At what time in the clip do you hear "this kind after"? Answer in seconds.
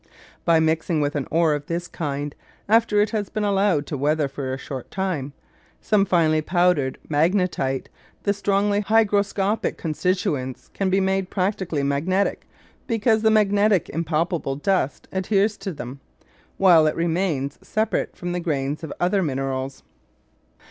1.67-2.99